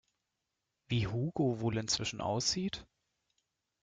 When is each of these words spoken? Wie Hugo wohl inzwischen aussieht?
Wie 0.89 1.05
Hugo 1.05 1.59
wohl 1.59 1.77
inzwischen 1.77 2.21
aussieht? 2.21 2.87